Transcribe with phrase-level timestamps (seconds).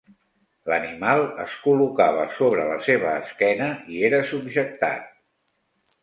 [0.71, 3.67] L'animal es col·locava sobre la seva esquena
[3.97, 5.05] i era subjectat.